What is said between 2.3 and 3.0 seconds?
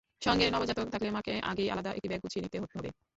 নিতে হবে।